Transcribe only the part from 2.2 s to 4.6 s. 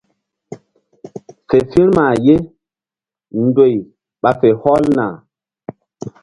ye ndoy ɓa fe